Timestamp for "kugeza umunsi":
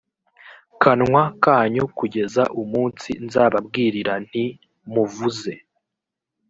1.97-3.09